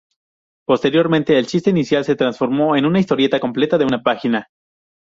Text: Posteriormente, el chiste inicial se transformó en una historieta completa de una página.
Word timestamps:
Posteriormente, 0.65 1.37
el 1.37 1.45
chiste 1.45 1.69
inicial 1.69 2.03
se 2.03 2.15
transformó 2.15 2.75
en 2.75 2.87
una 2.87 2.99
historieta 2.99 3.39
completa 3.39 3.77
de 3.77 3.85
una 3.85 4.01
página. 4.01 4.47